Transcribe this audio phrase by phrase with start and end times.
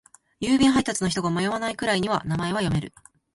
[0.39, 2.91] 郵便配達の人が迷わないくらいには名前は読める。